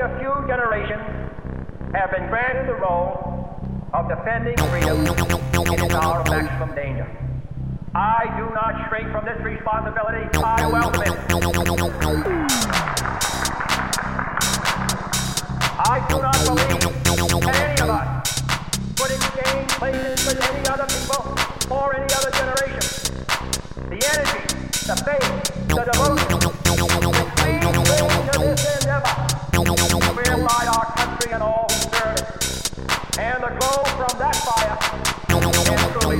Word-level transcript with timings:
a 0.00 0.08
few 0.18 0.32
generations 0.48 1.04
have 1.94 2.10
been 2.10 2.26
granted 2.28 2.66
the 2.68 2.74
role 2.74 3.60
of 3.92 4.08
defending 4.08 4.56
freedom 4.56 5.04
in 5.04 5.92
our 5.92 6.24
maximum 6.24 6.74
danger. 6.74 7.06
I 7.94 8.24
do 8.38 8.48
not 8.54 8.88
shrink 8.88 9.10
from 9.12 9.26
this 9.26 9.38
responsibility. 9.44 10.24
I 10.42 10.66
welcome 10.72 11.02
it. 11.02 11.08
I 15.82 16.06
do 16.08 16.16
not 16.22 16.38
believe 16.46 16.80
that 17.44 17.56
any 17.60 17.80
of 17.82 17.90
us 17.90 18.08
would 19.00 19.10
exchange 19.10 19.68
places 19.76 20.24
with 20.26 20.40
any 20.48 20.66
other 20.68 20.86
people 20.88 21.36
or 21.76 21.94
any 21.96 22.08
other 22.14 22.30
generation. 22.30 22.80
The 23.90 24.00
energy, 24.16 24.44
the 24.86 24.96
faith, 25.04 25.29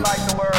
like 0.03 0.27
the 0.29 0.37
world. 0.37 0.51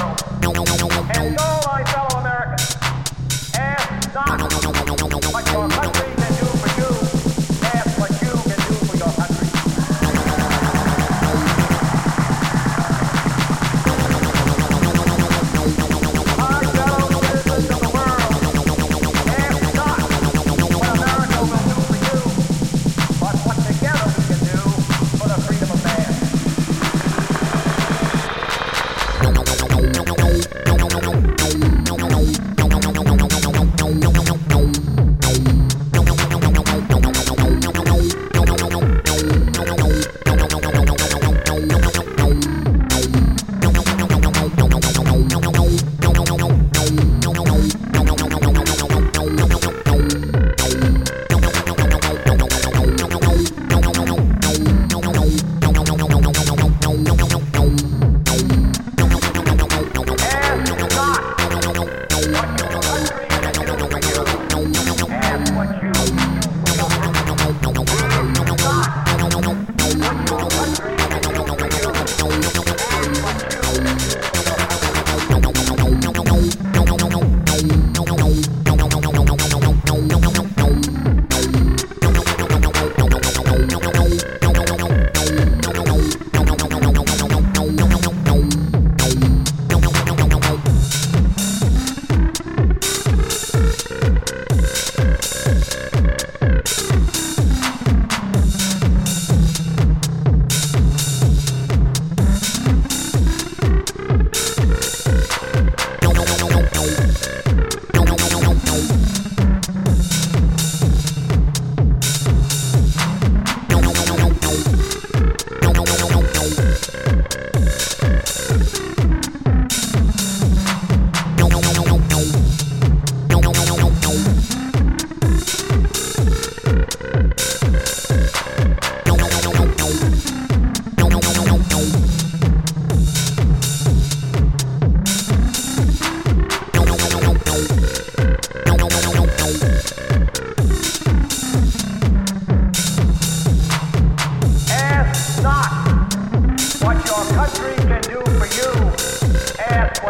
Música 118.51 119.10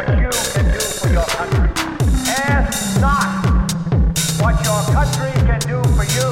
what 0.01 0.19
you 0.19 0.29
can 0.53 0.65
do 0.65 0.79
for 0.79 1.09
your 1.09 1.25
country. 1.25 1.69
Ask 2.25 2.99
not 2.99 3.45
what 4.41 4.57
your 4.65 4.81
country 4.95 5.31
can 5.45 5.59
do 5.59 5.77
for 5.93 6.05
you. 6.05 6.29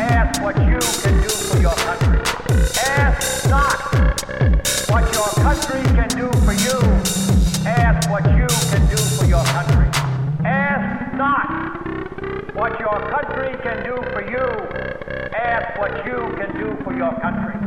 Ask 0.00 0.42
what 0.42 0.56
you 0.56 0.78
can 1.02 1.22
do 1.22 1.28
for 1.28 1.58
your 1.60 1.74
country. 1.86 2.18
Ask 2.82 3.48
not 3.48 3.78
what 4.90 5.04
your 5.14 5.30
country 5.46 5.82
can 5.94 6.08
do 6.08 6.28
for 6.42 6.54
you. 6.54 6.78
Ask 7.64 8.10
what 8.10 8.24
you 8.34 8.46
can 8.70 8.86
do 8.88 8.96
for 8.96 9.26
your 9.26 9.44
country. 9.44 9.88
Ask 10.44 11.14
not 11.14 11.46
what 12.54 12.80
your 12.80 12.98
country 13.14 13.54
can 13.62 13.84
do 13.84 13.94
for 14.10 14.22
you. 14.28 14.46
Ask 15.34 15.78
what 15.78 16.04
you 16.04 16.34
can 16.36 16.50
do 16.58 16.82
for 16.82 16.92
your 16.92 17.12
country. 17.20 17.61